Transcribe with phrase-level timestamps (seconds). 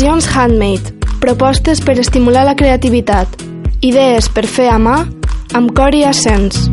[0.00, 0.94] Impressions Handmade.
[1.20, 3.34] Propostes per estimular la creativitat.
[3.84, 4.96] Idees per fer a mà
[5.52, 6.70] amb cor i ascens.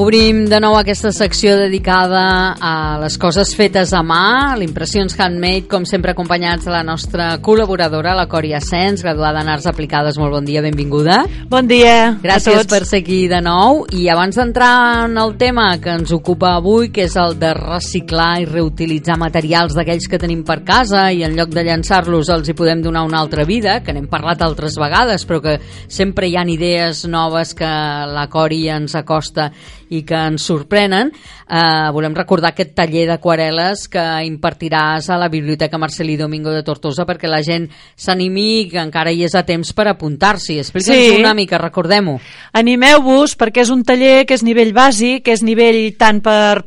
[0.00, 5.84] Obrim de nou aquesta secció dedicada a les coses fetes a mà, l'Impressions Handmade, com
[5.84, 10.16] sempre acompanyats de la nostra col·laboradora, la Cori Asens, graduada en Arts Aplicades.
[10.16, 11.18] Molt bon dia, benvinguda.
[11.50, 13.82] Bon dia Gràcies per ser aquí de nou.
[13.92, 14.70] I abans d'entrar
[15.10, 19.76] en el tema que ens ocupa avui, que és el de reciclar i reutilitzar materials
[19.76, 23.20] d'aquells que tenim per casa i en lloc de llançar-los els hi podem donar una
[23.20, 27.68] altra vida, que n'hem parlat altres vegades, però que sempre hi han idees noves que
[27.68, 29.50] la Cori ens acosta
[29.92, 31.12] i que ens sorprenen.
[31.12, 37.06] Eh, volem recordar aquest taller d'aquarel·les que impartiràs a la Biblioteca Marcelí Domingo de Tortosa
[37.08, 40.58] perquè la gent s'animi que encara hi és a temps per apuntar-s'hi.
[40.62, 41.20] Explica'ns Sí.
[41.20, 42.18] una mica, recordem-ho.
[42.52, 46.64] Animeu-vos perquè és un taller que és nivell bàsic, que és nivell tant per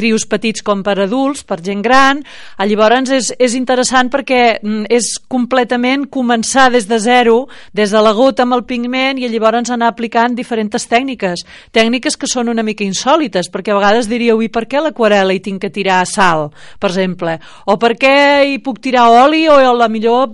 [0.00, 2.24] crios petits com per adults, per gent gran.
[2.56, 7.44] Ah, Llavors és, és interessant perquè mm, és completament començar des de zero,
[7.76, 11.44] des de la gota amb el pigment i llavors anar aplicant diferents tècniques.
[11.76, 15.42] Tècniques que són una mica insòlites, perquè a vegades diríeu, i per què l'aquarela hi
[15.44, 16.48] tinc que tirar sal,
[16.80, 17.38] per exemple?
[17.66, 18.14] O per què
[18.48, 20.32] hi puc tirar oli o a la millor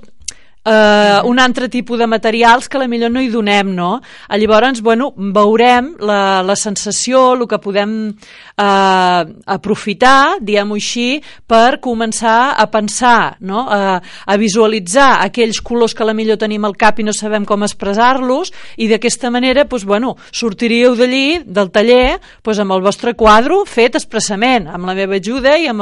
[0.66, 4.00] eh, un altre tipus de materials que la millor no hi donem, no?
[4.28, 9.22] Llavors, bueno, veurem la, la sensació, el que podem eh,
[9.56, 11.08] aprofitar, diguem-ho així,
[11.46, 13.66] per començar a pensar, no?
[13.70, 17.64] a, a visualitzar aquells colors que la millor tenim al cap i no sabem com
[17.66, 23.62] expressar-los i d'aquesta manera, doncs, bueno, sortiríeu d'allí, del taller, doncs, amb el vostre quadre
[23.70, 25.80] fet expressament, amb la meva ajuda i amb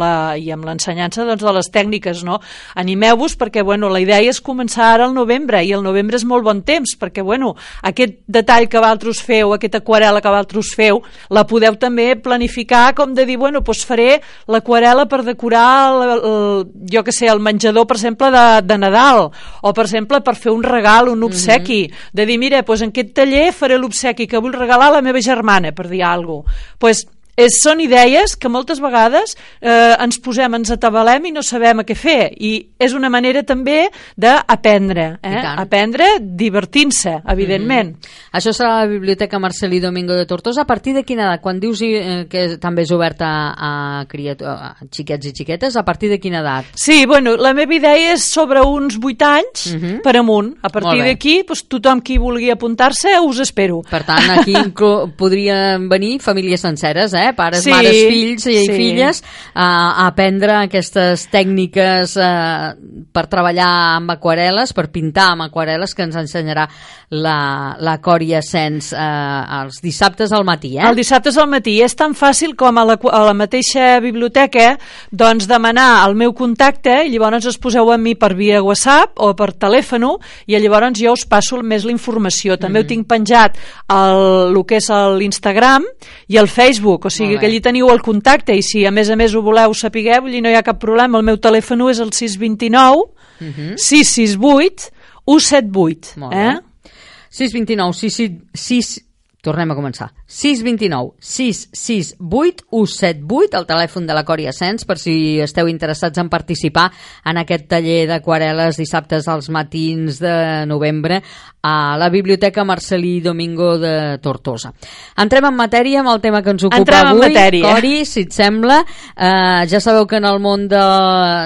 [0.00, 2.24] la i amb l'ensenyança doncs, de les tècniques.
[2.26, 2.40] No?
[2.80, 6.44] Animeu-vos perquè bueno, la idea és començar ara al novembre i el novembre és molt
[6.44, 11.46] bon temps perquè bueno, aquest detall que vosaltres feu, aquesta aquarela que vosaltres feu, la
[11.48, 17.04] podeu també planificar com de dir, bueno, doncs faré l'aquarela per decorar el, el, jo
[17.04, 19.28] que sé, el menjador, per exemple, de, de Nadal,
[19.62, 22.10] o per exemple per fer un regal, un obsequi, mm -hmm.
[22.12, 25.20] de dir, mira, doncs en aquest taller faré l'obsequi que vull regalar a la meva
[25.20, 26.76] germana, per dir alguna cosa.
[26.78, 27.06] Pues,
[27.44, 31.86] és, són idees que moltes vegades eh, ens posem, ens atabalem i no sabem a
[31.88, 35.40] què fer i és una manera també d'aprendre eh?
[35.56, 37.94] aprendre divertint-se, evidentment
[38.32, 40.62] Això serà a la Biblioteca Marcelí Domingo de Tortosa.
[40.62, 41.40] A partir de quina edat?
[41.42, 43.26] Quan dius eh, que també és oberta
[43.58, 43.70] a,
[44.08, 46.68] criatu- a xiquets i xiquetes, a partir de quina edat?
[46.78, 50.00] Sí, bueno, la meva idea és sobre uns 8 anys Mhm.
[50.04, 50.52] per amunt.
[50.62, 53.82] A partir d'aquí, doncs, tothom qui vulgui apuntar-se us espero.
[53.90, 54.54] Per tant, aquí
[55.16, 57.29] podrien venir famílies senceres, eh?
[57.36, 58.72] Pares, Sí, mares, fills i sí.
[58.72, 59.22] filles,
[59.54, 59.66] a,
[60.04, 63.68] a aprendre aquestes tècniques eh, per treballar
[63.98, 66.68] amb aquarel·les, per pintar amb aquarel·les, que ens ensenyarà
[67.10, 70.76] la, la Cori Ascens eh, els dissabtes al matí.
[70.78, 70.84] Eh?
[70.88, 74.76] El dissabte al matí és tan fàcil com a la, a la mateixa biblioteca
[75.10, 79.34] doncs demanar el meu contacte i llavors us poseu amb mi per via WhatsApp o
[79.36, 80.00] per telèfon
[80.46, 82.56] i llavors jo us passo més la informació.
[82.56, 82.84] També Mhm.
[82.84, 83.58] ho tinc penjat
[83.90, 85.84] el, el que és l'Instagram
[86.28, 89.10] i el Facebook, o sigui Molt que allí teniu el contacte i si a més
[89.10, 89.74] a més ho voleu
[90.20, 91.18] vull dir, no hi ha cap problema.
[91.18, 93.10] El meu telèfon és el 629
[93.40, 93.76] Mhm.
[93.76, 94.90] 668
[95.26, 96.16] 178.
[96.16, 96.54] Molt eh?
[96.54, 96.90] bé.
[97.30, 99.00] 629 6, 6,
[99.42, 105.68] tornem a començar 629 668 178 el telèfon de la Cori Ascens per si esteu
[105.70, 106.88] interessats en participar
[107.24, 111.22] en aquest taller d'aquarel·les dissabtes als matins de novembre
[111.62, 114.72] a la Biblioteca Marcelí Domingo de Tortosa.
[115.20, 117.26] Entrem en matèria amb el tema que ens ocupa Entrem en avui.
[117.28, 117.74] matèria.
[117.74, 120.84] Cori, si et sembla, eh, ja sabeu que en el món de,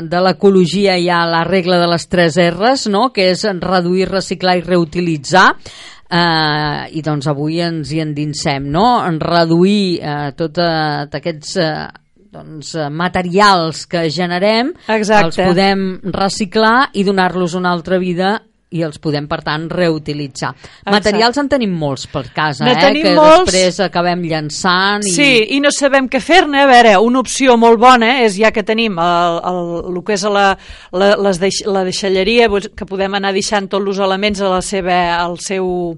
[0.06, 3.10] de l'ecologia hi ha la regla de les tres R's, no?
[3.12, 5.50] que és reduir, reciclar i reutilitzar.
[6.14, 8.84] Uh, i doncs avui ens hi endinsem no?
[9.02, 11.88] en reduir uh, tots uh, aquests uh,
[12.34, 15.26] doncs, eh, materials que generem Exacte.
[15.26, 18.36] els podem reciclar i donar-los una altra vida
[18.74, 20.52] i els podem, per tant, reutilitzar.
[20.90, 22.76] Materials en tenim molts per casa, eh?
[22.80, 23.44] tenim que molts.
[23.46, 25.14] després acabem llançant i...
[25.14, 26.64] Sí, i no sabem què fer-ne.
[26.64, 29.60] A veure, una opció molt bona és, ja que tenim el, el,
[29.92, 30.48] el que és la,
[30.94, 34.98] la, les deix, la deixalleria, que podem anar deixant tots els elements a la seva,
[35.20, 35.94] al seu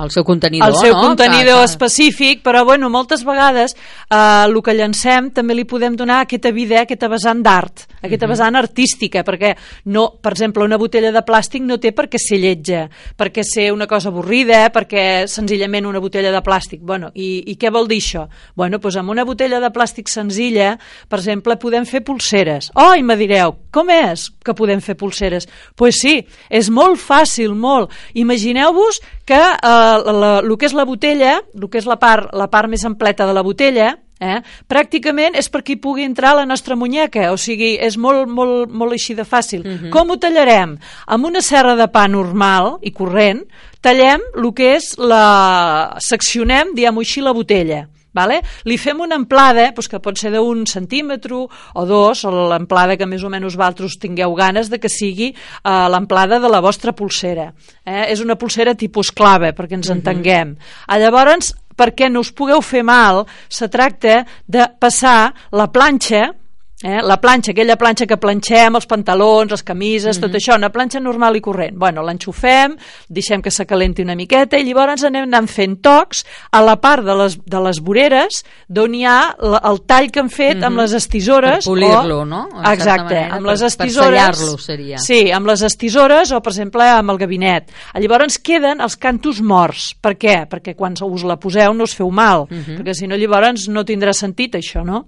[0.00, 1.00] el seu contenidor, el seu no?
[1.02, 6.22] contenidor que- específic, però bueno, moltes vegades eh, el que llancem també li podem donar
[6.22, 9.54] aquesta vida, aquesta vessant d'art, aquesta vessant artística, perquè
[9.92, 12.86] no, per exemple, una botella de plàstic no té per què ser lletja,
[13.16, 16.80] per què ser una cosa avorrida, perquè senzillament una botella de plàstic.
[16.80, 18.26] Bueno, i, i què vol dir això?
[18.56, 20.76] Bueno, doncs amb una botella de plàstic senzilla,
[21.08, 22.70] per exemple, podem fer pulseres.
[22.74, 25.46] Oh, i me direu, com és que podem fer pulseres?
[25.46, 26.16] Doncs pues sí,
[26.48, 27.90] és molt fàcil, molt.
[28.14, 32.32] Imagineu-vos que eh, la, la, el que és la botella, el que és la part,
[32.36, 33.92] la part més ampleta de la botella,
[34.22, 34.38] Eh?
[34.70, 38.94] Pràcticament és perquè hi pugui entrar la nostra muñeca, o sigui, és molt, molt, molt
[38.94, 39.64] així de fàcil.
[39.66, 39.90] Uh -huh.
[39.90, 40.78] Com ho tallarem?
[41.06, 43.42] Amb una serra de pa normal i corrent,
[43.80, 45.96] tallem el que és la...
[45.98, 47.88] seccionem, diguem-ho així, la botella.
[48.12, 48.40] Vale?
[48.68, 53.08] Li fem una amplada, doncs que pot ser d'un centímetre o dos, o l'amplada que
[53.08, 57.52] més o menys vosaltres tingueu ganes de que sigui eh, l'amplada de la vostra pulsera.
[57.84, 58.12] Eh?
[58.12, 59.98] És una pulsera tipus clave, perquè ens uh -huh.
[59.98, 60.56] entenguem.
[60.86, 66.34] A llavors, perquè no us pugueu fer mal, se tracta de passar la planxa
[66.82, 67.00] Eh?
[67.02, 70.22] La planxa, aquella planxa que planxem, els pantalons, les camises, mm -hmm.
[70.22, 70.36] tot mhm.
[70.36, 71.76] això, una planxa normal i corrent.
[71.76, 72.76] Bueno, l'enxufem,
[73.08, 77.14] deixem que s'acalenti una miqueta i llavors anem anant fent tocs a la part de
[77.14, 80.66] les, de les voreres d'on hi ha la, el tall que hem fet mm -hmm.
[80.66, 80.82] amb mhm.
[80.82, 81.64] les estisores.
[81.64, 82.48] Per polir-lo, no?
[82.56, 84.40] En Exacte, manera, amb les estisores.
[84.40, 84.98] Per seria.
[84.98, 87.70] Sí, amb les estisores o, per exemple, amb el gabinet.
[87.94, 89.94] Llavors queden els cantos morts.
[90.00, 90.48] Per què?
[90.48, 92.78] Perquè quan us la poseu no us feu mal, mm -hmm.
[92.78, 95.06] perquè si no llavors no tindrà sentit això, no?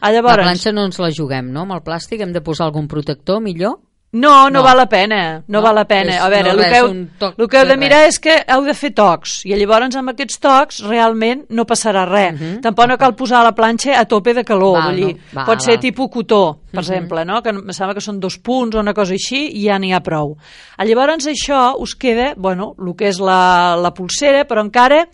[0.00, 0.36] Ah, llavors...
[0.36, 1.66] La planxa no ens la juguem, no?
[1.66, 3.78] Amb el plàstic hem de posar algun protector millor?
[4.16, 6.14] No, no, no val la pena, no, no val la pena.
[6.14, 8.14] És, a veure, no el, que heu, el que heu de mirar res.
[8.14, 12.30] és que heu de fer tocs, i llavors amb aquests tocs realment no passarà res.
[12.32, 12.54] Uh mhm.
[12.54, 12.62] -huh.
[12.62, 15.34] Tampoc no cal posar la planxa a tope de calor, val, vull dir, no.
[15.34, 15.80] val, pot ser val.
[15.80, 16.72] tipus cotó, per uh mhm.
[16.72, 16.80] -huh.
[16.80, 17.42] exemple, no?
[17.42, 20.00] que em sembla que són dos punts o una cosa així, i ja n'hi ha
[20.00, 20.36] prou.
[20.78, 25.08] Llavors això us queda, bueno, el que és la, la pulsera, però encara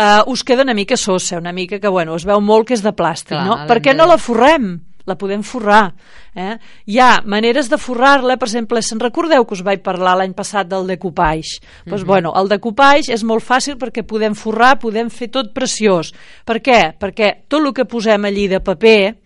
[0.00, 2.84] uh, us queda una mica sosa, una mica que, bueno, es veu molt que és
[2.84, 3.58] de plàstic, Clar, no?
[3.68, 4.78] Per què no la forrem?
[5.08, 5.94] La podem forrar.
[6.36, 6.52] Eh?
[6.92, 10.68] Hi ha maneres de forrar-la, per exemple, se'n recordeu que us vaig parlar l'any passat
[10.70, 11.58] del decoupage?
[11.58, 12.06] Doncs, mm -hmm.
[12.06, 16.12] bueno, el decoupage és molt fàcil perquè podem forrar, podem fer tot preciós.
[16.44, 16.94] Per què?
[16.98, 19.16] Perquè tot el que posem allí de paper,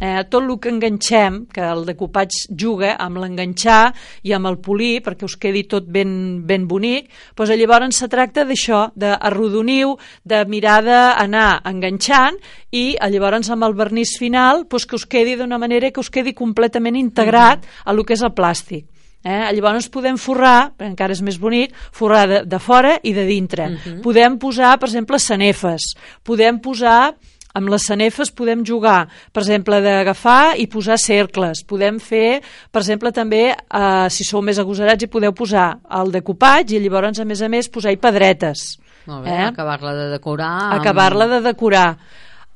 [0.00, 3.92] eh, tot el que enganxem, que el decopatge juga amb l'enganxar
[4.26, 8.46] i amb el polir perquè us quedi tot ben, ben bonic, doncs llavors se tracta
[8.48, 12.38] d'això, d'arrodoniu, de mirar d'anar enganxant
[12.70, 16.34] i llavors amb el vernís final doncs que us quedi d'una manera que us quedi
[16.34, 18.86] completament integrat a lo que és el plàstic.
[19.22, 19.52] Eh?
[19.54, 23.68] Llavors podem forrar, encara és més bonic, forrar de, de fora i de dintre.
[23.68, 24.00] Uh -huh.
[24.02, 25.94] Podem posar, per exemple, sanefes.
[26.24, 27.14] Podem posar
[27.58, 31.64] amb les sanefes podem jugar, per exemple, d'agafar i posar cercles.
[31.68, 32.40] Podem fer,
[32.72, 37.20] per exemple, també, eh, si sou més agosarats, hi podeu posar el decopatge i llavors,
[37.20, 38.78] a més a més, posar-hi pedretes.
[39.06, 39.46] Molt bé, eh?
[39.50, 40.52] acabar-la de decorar.
[40.68, 40.80] Amb...
[40.80, 41.88] Acabar-la de decorar.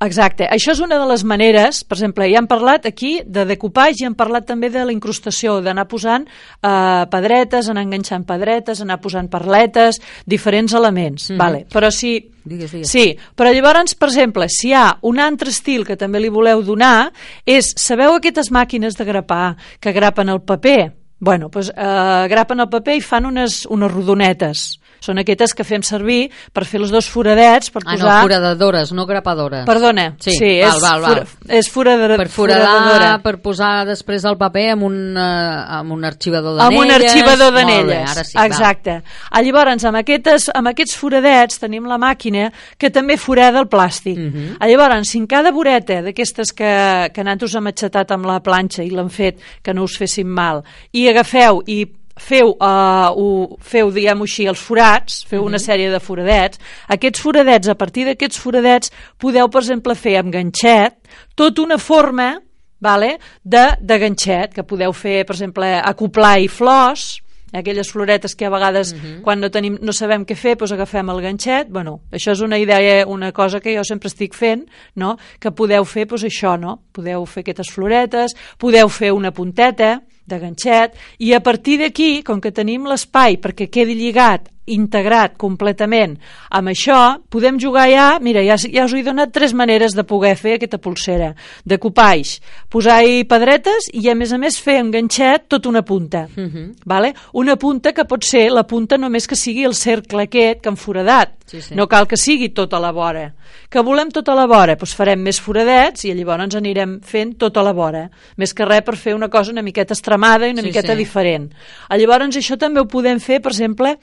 [0.04, 4.04] Exacte, això és una de les maneres, per exemple, ja hem parlat aquí de decopatge
[4.04, 8.98] i hem parlat també de la incrustació, d'anar posant eh, pedretes, anar enganxant pedretes, anar
[9.00, 11.38] posant perletes, diferents elements, mm -hmm.
[11.38, 11.64] vale.
[11.72, 12.30] però si...
[12.44, 12.90] Digues, digues.
[12.90, 16.62] Sí, però llavors, per exemple, si hi ha un altre estil que també li voleu
[16.62, 17.10] donar,
[17.44, 20.92] és, sabeu aquestes màquines de grapar que grapen el paper?
[21.18, 25.82] Bueno, doncs eh, grapen el paper i fan unes, unes rodonetes són aquestes que fem
[25.86, 28.06] servir per fer els dos foradets per posar...
[28.06, 29.64] Ah, no, foradadores, no grapadores.
[29.68, 31.20] Perdona, sí, sí val, és, val, val.
[31.26, 33.10] Fura, és foradora, per foradar, foradadora.
[33.24, 36.66] per posar després el paper amb un, uh, amb un arxivador d'anelles.
[36.66, 39.00] Amb un arxivador d'anelles, sí, Exacte.
[39.30, 44.16] Ah, llavors, amb, aquestes, amb aquests foradets tenim la màquina que també forada el plàstic.
[44.16, 44.56] Uh -huh.
[44.60, 48.82] ah, llavors, si en cada voreta d'aquestes que, que nosaltres hem aixetat amb la planxa
[48.82, 53.90] i l'han fet que no us fessin mal, i agafeu i feu, uh, ho, feu
[53.92, 55.48] diguem-ho així, els forats, feu uh -huh.
[55.48, 55.64] una mhm.
[55.64, 56.58] sèrie de foradets,
[56.88, 60.94] aquests foradets, a partir d'aquests foradets, podeu, per exemple, fer amb ganxet
[61.34, 62.40] tota una forma
[62.80, 68.46] vale, de, de ganxet, que podeu fer, per exemple, acoplar i flors, aquelles floretes que
[68.46, 69.22] a vegades uh -huh.
[69.22, 72.58] quan no, tenim, no sabem què fer doncs agafem el ganxet bueno, això és una
[72.58, 75.16] idea, una cosa que jo sempre estic fent no?
[75.38, 76.82] que podeu fer doncs això, no?
[76.92, 82.42] podeu fer aquestes floretes podeu fer una punteta de ganxet, i a partir d'aquí, com
[82.42, 86.16] que tenim l'espai perquè quedi lligat integrat completament
[86.50, 86.98] amb això,
[87.30, 90.80] podem jugar ja, mira, ja, ja us he donat tres maneres de poder fer aquesta
[90.82, 91.32] pulsera,
[91.64, 92.36] de copaix,
[92.72, 96.50] posar-hi pedretes i a més a més fer enganxet tot una punta, uh mhm.
[96.54, 96.74] -huh.
[96.84, 97.14] vale?
[97.32, 100.76] una punta que pot ser la punta només que sigui el cercle aquest que han
[100.76, 101.74] foradat, sí, sí.
[101.74, 103.32] no cal que sigui tota la vora.
[103.70, 107.62] Que volem tota la vora, doncs farem més foradets i llavors ens anirem fent tota
[107.62, 110.68] la vora, més que res per fer una cosa una miqueta estremada i una sí,
[110.68, 110.98] miqueta sí.
[110.98, 111.50] diferent.
[111.90, 113.96] Llavors això també ho podem fer, per exemple,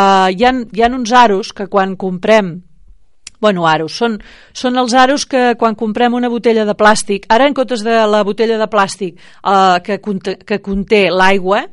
[0.00, 2.60] Uh, hi, ha, hi ha uns aros que quan comprem
[3.40, 4.18] bueno, aros, són,
[4.52, 8.20] són els aros que quan comprem una botella de plàstic, ara en comptes de la
[8.28, 11.64] botella de plàstic uh, que, conté, que conté l'aigua,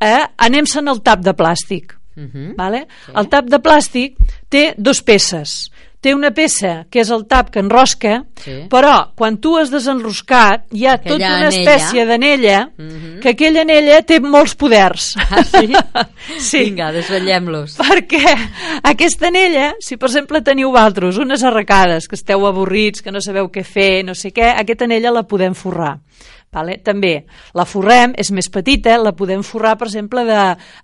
[0.00, 1.98] eh, anem-se'n al tap de plàstic.
[2.16, 2.30] Uh mhm.
[2.32, 2.56] -huh.
[2.56, 2.86] vale?
[3.06, 3.12] sí.
[3.14, 4.16] El tap de plàstic
[4.48, 5.70] té dos peces.
[6.00, 8.62] Té una peça que és el tap que enrosca, Sí.
[8.72, 11.74] però quan tu has desenroscat hi ha Aquella tota una anella.
[11.74, 13.20] espècie d'anella Mhm.
[13.20, 15.14] que aquella anella té molts poders.
[15.18, 15.68] Ah, sí?
[16.40, 16.64] sí.
[16.70, 17.76] Vinga, desvetllem-los.
[17.78, 18.24] Perquè
[18.82, 23.50] aquesta anella, si per exemple teniu vosaltres unes arracades, que esteu avorrits, que no sabeu
[23.52, 25.98] què fer, no sé què, aquesta anella la podem forrar.
[26.50, 26.80] Vale?
[26.82, 27.12] També
[27.54, 30.38] la forrem, és més petita, la podem forrar, per exemple, de,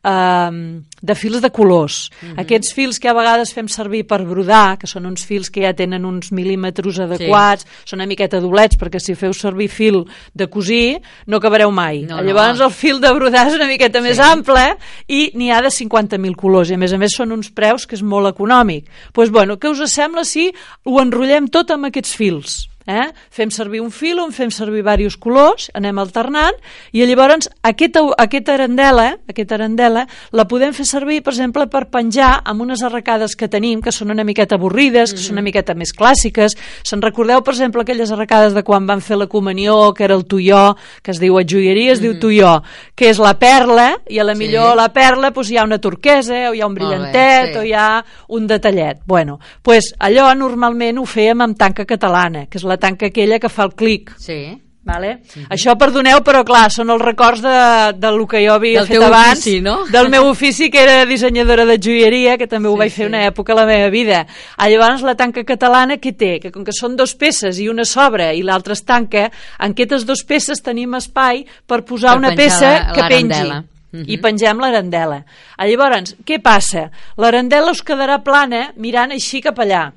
[0.06, 0.58] uh,
[1.02, 1.96] de fils de colors.
[2.38, 5.72] Aquests fils que a vegades fem servir per brodar, que són uns fils que ja
[5.74, 10.04] tenen uns mil·límetres adequats, són una miqueta doblets, perquè si feu servir fil
[10.38, 12.04] de cosir, no acabareu mai.
[12.06, 12.28] No, no.
[12.28, 14.68] Llavors el fil de brodar és una miqueta més ample
[15.10, 17.98] i n'hi ha de 50.000 colors i a més a més són uns preus que
[17.98, 18.86] és molt econòmic.
[18.86, 20.46] Doncs pues, bueno, què us sembla si
[20.86, 22.62] ho enrotllem tot amb aquests fils?
[22.86, 23.08] Eh?
[23.30, 26.54] Fem servir un fil o en fem servir diversos colors, anem alternant
[26.92, 32.42] i llavors aquesta, aquesta arandela, aquesta arandela la podem fer servir, per exemple, per penjar
[32.44, 35.92] amb unes arracades que tenim, que són una miqueta avorrides, que són una miqueta més
[35.96, 36.54] clàssiques.
[36.86, 40.24] Se'n recordeu, per exemple, aquelles arracades de quan van fer la comunió, que era el
[40.26, 42.62] tuió, que es diu a joieria, es diu tuió,
[42.94, 44.44] que és la perla, i a la Sí.
[44.44, 47.52] millor la perla doncs, hi ha una turquesa, o hi ha un Molt bé, brillantet,
[47.52, 47.58] sí.
[47.58, 49.00] o hi ha un detallet.
[49.06, 53.48] Bueno, pues allò normalment ho fèiem amb tanca catalana, que és la tanca aquella que
[53.48, 54.14] fa el clic.
[54.18, 54.62] Sí.
[54.86, 55.16] Vale?
[55.50, 57.54] Això perdoneu, però clar, són els records de,
[57.98, 59.80] de lo que jo havia Del fet abans, ofici, no?
[59.90, 63.08] del meu ofici, que era dissenyadora de joieria, que també ho Sí, vaig fer sí.
[63.10, 64.20] una època a la meva vida.
[64.56, 66.38] Ah, llavors, la tanca catalana, què té?
[66.38, 69.24] Que com que són dos peces i una s'obre i l'altra es tanca,
[69.58, 73.34] en aquestes dues peces tenim espai per posar Per una peça la- que pengi.
[73.34, 73.64] l'arandela.
[73.90, 74.04] Mhm.
[74.06, 75.24] I pengem l'arandela.
[75.56, 76.92] Ah, llavors, què passa?
[77.16, 79.90] L'arandela us quedarà plana mirant així cap allà.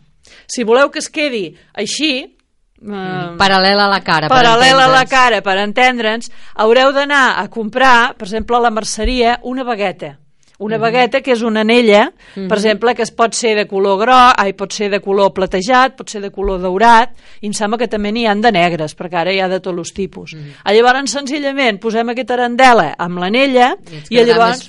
[0.48, 2.38] Si voleu que es quedi així,
[2.82, 4.28] eh, Paral·lela a la cara.
[4.28, 8.72] per paral·lela a la cara per entendre'ns, haureu d'anar a comprar, per exemple, a la
[8.72, 10.18] merceria, una bagueta.
[10.62, 10.82] Una Mhm.
[10.82, 14.52] bagueta que és una anella, per exemple, que es pot ser de color groc, ai,
[14.52, 18.12] pot ser de color platejat, pot ser de color daurat, i em sembla que també
[18.12, 20.34] n'hi han de negres, perquè ara hi ha de tots els tipus.
[20.34, 20.56] Mhm.
[20.66, 23.78] Ah, Llavors, senzillament, posem aquesta arandela amb l'anella
[24.10, 24.68] I i llavors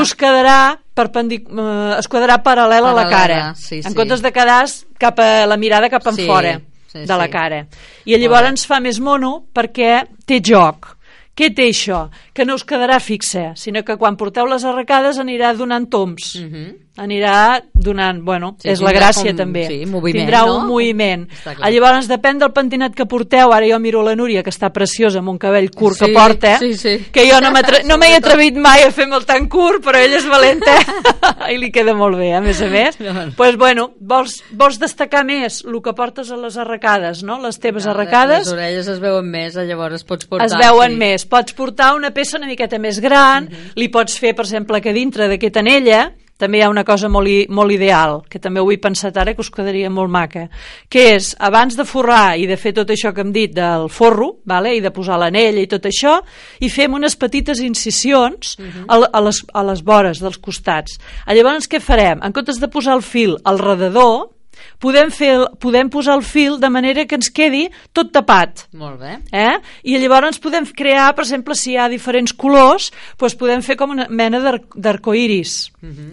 [0.00, 3.54] us quedarà perpendic eh, es quedarà paral·lela a la cara.
[3.54, 3.94] sí, en sí.
[3.94, 4.64] comptes de quedar
[4.98, 6.60] cap a la mirada cap Sí, enfora
[7.02, 7.66] sí, de la cara.
[8.04, 10.94] I llavors ens fa més mono perquè té joc.
[11.36, 12.06] Què té això?
[12.32, 16.36] Que no us quedarà fixa, sinó que quan porteu les arracades anirà donant toms.
[16.40, 16.85] Mhm.
[16.96, 19.66] Anirà donant, bueno, Sí, és la gràcia com- també.
[19.68, 20.58] sí, moviment, Tindrà no?
[20.62, 21.26] un moviment.
[21.60, 23.52] Ah, Llavors depèn del pentinat que porteu.
[23.52, 26.58] Ara jo miro la Núria, que està preciosa amb un cabell curt Sí, que porta,
[26.58, 26.94] sí, sí.
[27.12, 30.26] que jo no m'atre- no m'he atrevit mai a fer-me'l tan curt, però ella és
[30.26, 30.72] valenta
[31.52, 32.96] i li queda molt bé, a més a més.
[32.98, 37.38] Doncs pues, bueno, vols, vols destacar més el que portes a les arracades, no?
[37.42, 40.46] Les teves arracades Les orelles es veuen més, eh, llavors pots portar...
[40.46, 40.96] es veuen sí.
[40.96, 41.26] més.
[41.26, 45.28] Pots portar una peça una miqueta més gran, li pots fer, per exemple, que dintre
[45.28, 49.16] d'aquesta anella també hi ha una cosa molt, molt ideal, que també ho he pensat
[49.16, 50.46] ara, que us quedaria molt maca,
[50.92, 54.36] que és, abans de forrar i de fer tot això que hem dit del forro,
[54.44, 54.74] vale?
[54.76, 56.18] i de posar l'anella i tot això,
[56.60, 61.00] i fem unes petites incisions a, a, les, a les vores dels costats.
[61.24, 62.22] Ah, Llavors, què farem?
[62.24, 64.35] En comptes de posar el fil al redador,
[64.78, 68.66] podem, fer, el- podem posar el fil de manera que ens quedi tot tapat.
[68.72, 69.18] Molt bé.
[69.32, 69.58] Eh?
[69.84, 73.90] I llavors podem crear, per exemple, si hi ha diferents colors, doncs podem fer com
[73.90, 75.72] una mena d'ar- d'arcoiris,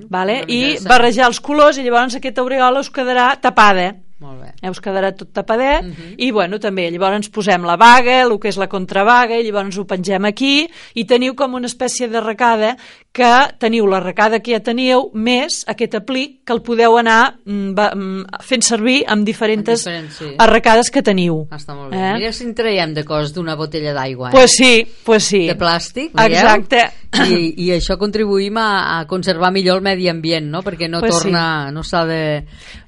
[0.10, 0.42] vale?
[0.44, 3.96] Una i mica de- barrejar els colors i llavors aquesta aureola us quedarà tapada.
[4.22, 4.52] Molt bé.
[4.62, 5.88] Eh, us quedarà tot tapadet
[6.22, 9.80] i bueno, també llavors ens posem la vaga, el que és la contravaga i llavors
[9.82, 12.76] ho pengem aquí i teniu com una espècie de recada
[13.14, 17.74] que teniu la recada que ja teníeu més aquest aplic que el podeu anar mm,
[17.74, 20.32] mm, fent servir amb diferents diferents, sí.
[20.42, 22.00] arracades que teniu Està molt bé.
[22.00, 22.14] Eh?
[22.22, 24.38] Mira si en traiem de cos d'una botella d'aigua, eh?
[24.38, 24.74] Pues sí,
[25.06, 25.46] pues sí.
[25.50, 26.40] de plàstic, veieu?
[26.40, 26.86] Exacte.
[27.14, 30.64] I, I això contribuïm a, a conservar millor el medi ambient, no?
[30.66, 32.24] Perquè no Pues torna, no s'ha de,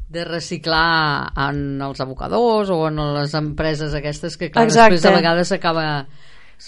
[0.07, 4.95] de reciclar en els abocadors o en les empreses aquestes que, clar, Exacte.
[4.95, 5.85] després a vegades s'acaba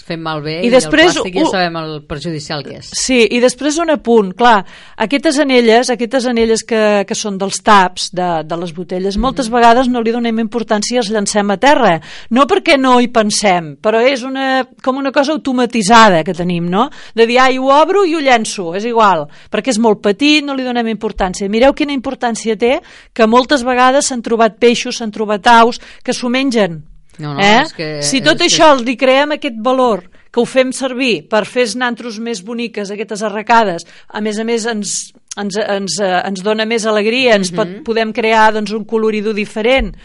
[0.07, 2.89] fent malbé I i, després el plàstic ja sabem el perjudicial que és.
[2.93, 4.63] Sí, i després un apunt, clar,
[4.97, 9.21] aquestes anelles, aquestes anelles que, que són dels taps de, de les botelles, Mhm.
[9.21, 11.99] moltes vegades no li donem importància i els llancem a terra.
[12.29, 16.89] No perquè no hi pensem, però és una, com una cosa automatitzada que tenim, no?
[17.15, 20.53] De dir, ai, ho obro i ho llenço, és igual, perquè és molt petit, no
[20.53, 21.49] li donem importància.
[21.49, 22.79] Mireu quina importància té
[23.13, 26.83] que moltes vegades s'han trobat peixos, s'han trobat aus, que s'ho mengen.
[27.19, 27.61] No, no, eh?
[27.63, 31.27] és que- si tot és que- això li creem aquest valor que ho fem servir
[31.27, 36.43] per fer nantros més boniques, aquestes arracades, a més a més ens, ens, ens, ens
[36.43, 37.83] dona més alegria, ens pot, Mhm.
[37.83, 39.95] podem crear doncs, un coloridor diferent.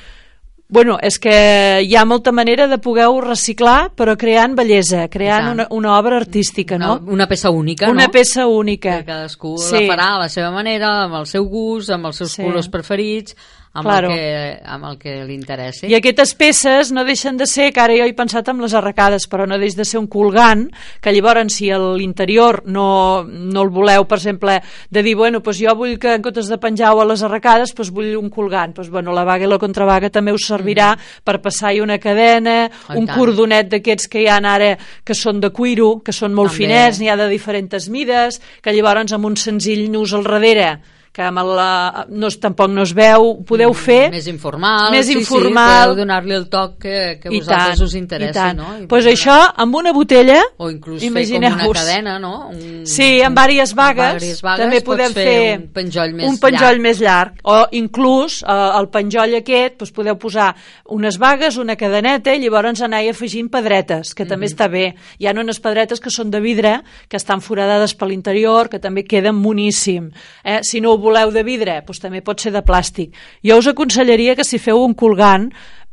[0.69, 5.67] Bueno, és que hi ha molta manera de poder-ho reciclar, però creant bellesa, creant una,
[5.69, 7.01] una obra artística, Una, no?
[7.13, 8.11] una peça única, Una no?
[8.11, 9.01] peça única.
[9.01, 9.75] que cadascú Sí.
[9.87, 12.43] la farà a la seva manera, amb el seu gust, amb els seus Sí.
[12.43, 13.37] colors preferits,
[13.75, 14.11] amb, Claro.
[14.11, 15.87] el, que, amb el que li interessi.
[15.89, 19.25] I aquestes peces no deixen de ser, que ara jo he pensat amb les arracades,
[19.31, 20.67] però no deix de ser un colgant,
[21.01, 24.59] que llavors si a l'interior no, no el voleu, per exemple,
[24.91, 27.91] de dir, bueno, doncs jo vull que en comptes de penjar a les arracades, doncs
[27.91, 28.75] vull un colgant.
[28.77, 30.93] Doncs, bueno, la vaga i la contravaga també us servirà
[31.25, 33.17] per passar-hi una cadena, Oh, un tant.
[33.19, 36.65] cordonet d'aquests que hi ha ara, que són de cuiro, que són molt També.
[36.67, 40.79] finets, n'hi ha de diferents mides, que llavors amb un senzill nus al darrere,
[41.13, 44.91] que amb la, no, es- tampoc no es veu, podeu fer Més informal.
[44.91, 45.83] Més sí, informal.
[45.83, 48.57] Sí, podeu donar-li el toc que, que a vosaltres us interessi, i tant.
[48.57, 48.71] no?
[48.81, 52.49] I pues això, amb una botella, O inclús fer com una cadena, no?
[52.49, 56.39] Un, Sí, amb diverses vagues, amb vagues també podem fer, fer un penjoll més un
[56.41, 56.81] penjoll llarg.
[56.81, 57.33] més llarg.
[57.45, 60.55] O inclús eh, el penjoll aquest doncs podeu posar
[60.87, 64.29] unes vagues, una cadeneta i llavors anar-hi afegint pedretes, que Mhm.
[64.31, 64.95] també està bé.
[65.19, 69.05] Hi ha unes pedretes que són de vidre, que estan foradades per l'interior, que també
[69.05, 70.11] queden moníssim.
[70.45, 70.61] Eh?
[70.63, 73.13] Si no ho voleu de vidre, doncs també pot ser de plàstic.
[73.45, 75.51] Jo us aconsellaria que si feu un colgant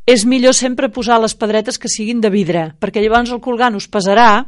[0.09, 3.89] és millor sempre posar les pedretes que siguin de vidre, perquè llavors el colgant us
[3.89, 4.45] pesarà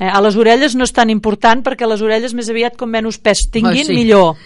[0.00, 3.18] Eh, a les orelles no és tan important perquè les orelles més aviat com menys
[3.20, 3.92] pes tinguin, Ah, sí.
[3.92, 4.38] millor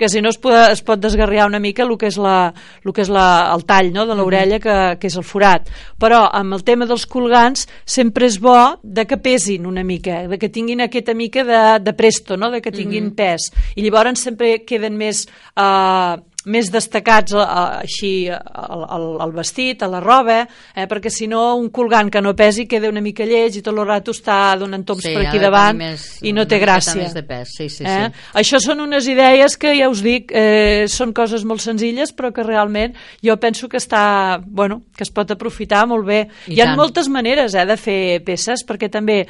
[0.00, 2.94] que si no es pot, es pot desgarriar una mica el que és, la, el,
[2.96, 5.68] que és la, el tall no, de l'orella, que, que és el forat.
[6.00, 10.40] Però amb el tema dels colgants sempre és bo de que pesin una mica, de
[10.40, 12.50] que tinguin aquesta mica de, de presto, no?
[12.50, 13.50] de que tinguin pes.
[13.76, 15.26] I llavors sempre queden més...
[15.54, 16.16] Eh,
[16.48, 17.44] més destacats eh,
[17.84, 20.38] així al, al, al vestit, a la roba,
[20.74, 23.76] eh, perquè si no un colgant que no pesi queda una mica lleig i tot
[23.76, 26.96] el rato està donant toms Sí, per aquí davant més, i no té gràcia.
[27.02, 28.08] més de pes, sí, sí, eh?
[28.08, 28.24] sí.
[28.40, 32.42] Això són unes idees que ja us dic, eh, són coses molt senzilles però que
[32.46, 36.22] realment jo penso que està, bueno, que es pot aprofitar molt bé.
[36.48, 36.76] I Hi ha tant.
[36.80, 39.26] moltes maneres eh, de fer peces perquè també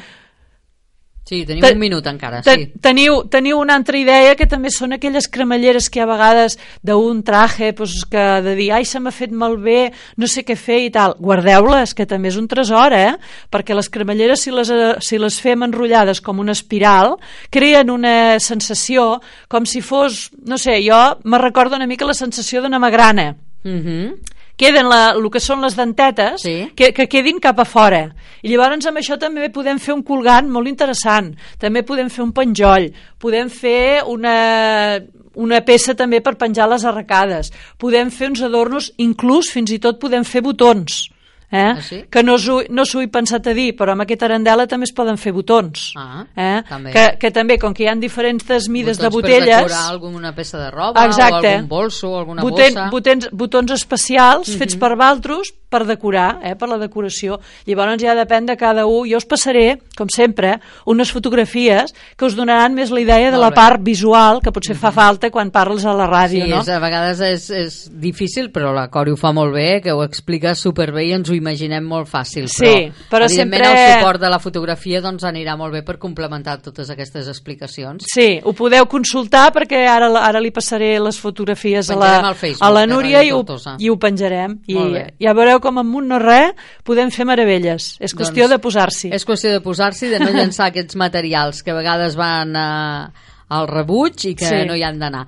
[1.30, 2.72] Sí, tenim Te- un minut encara, sí.
[2.82, 7.68] Teniu, teniu una altra idea que també són aquelles cremalleres que a vegades d'un traje
[7.78, 11.14] pues, que de dir, ai, se m'ha fet malbé, no sé què fer i tal.
[11.22, 13.12] Guardeu-les, que també és un tresor, eh?
[13.48, 17.14] Perquè les cremalleres, si les, eh, si les fem enrotllades com una espiral,
[17.48, 22.60] creen una sensació com si fos, no sé, jo me recordo una mica la sensació
[22.62, 24.14] d'una magrana Mhm.
[24.60, 26.56] Queden la, el que són les dentetes Sí.
[26.76, 28.02] que, que quedin cap a fora.
[28.44, 32.34] I llavors amb això també podem fer un colgant molt interessant, també podem fer un
[32.36, 32.90] penjoll.
[33.20, 35.00] Podem fer una,
[35.34, 37.52] una peça també per penjar les arracades.
[37.80, 41.08] Podem fer uns adornos inclús fins i tot podem fer botons
[41.52, 41.74] Eh?
[41.76, 42.04] Ah, sí?
[42.08, 45.16] que no s'ho no he pensat a dir però amb aquesta arandela també es poden
[45.18, 46.62] fer botons Ah, eh?
[46.68, 46.92] també.
[46.94, 50.32] Que, que també com que hi ha diferents mides de Botons botelles Per decorar alguna
[50.34, 51.34] peça de roba Exacte.
[51.34, 52.88] o algun bolso o alguna Boten, bossa.
[52.90, 57.38] botons, botons especials fets per valtros per decorar, eh, per la decoració.
[57.66, 59.08] Llavors ja depèn de cada un.
[59.08, 60.56] Jo us passaré, com sempre,
[60.90, 64.90] unes fotografies que us donaran més la idea de la part visual que potser fa
[64.92, 66.60] falta quan parles a la ràdio, Sí, no?
[66.60, 70.02] és, a vegades és, és difícil, però la Cori ho fa molt bé, que ho
[70.02, 72.48] explica superbé i ens ho imaginem molt fàcil.
[72.50, 75.98] Sí, però, però evidentment sempre- el suport de la fotografia doncs, anirà molt bé per
[75.98, 78.04] complementar totes aquestes explicacions.
[78.12, 82.70] Sí, ho podeu consultar perquè ara, ara li passaré les fotografies a la, Facebook a
[82.72, 83.44] la de Núria i ho,
[83.78, 84.58] i ho penjarem.
[84.66, 84.76] I
[85.20, 86.52] ja veureu com amb un no res
[86.84, 87.96] podem fer meravelles.
[88.00, 89.12] És qüestió Doncs de posar-s'hi.
[89.14, 93.08] És qüestió de posar-s'hi, de no llançar aquests materials que a vegades van eh,
[93.50, 94.64] al rebuig i que Sí.
[94.66, 95.26] no hi han d'anar.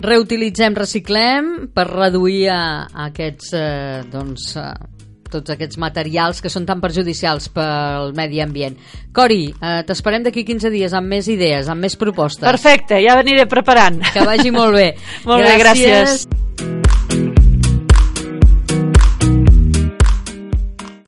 [0.00, 4.68] Reutilitzem, reciclem per reduir a, a aquests, eh, doncs, eh,
[5.28, 8.78] tots aquests materials que són tan perjudicials pel medi ambient.
[9.12, 12.46] Cori, eh, t'esperem d'aquí 15 dies amb més idees, amb més propostes.
[12.46, 14.00] Perfecte, ja aniré preparant.
[14.14, 14.88] Que vagi molt bé.
[15.28, 16.77] Molt bé, gràcies.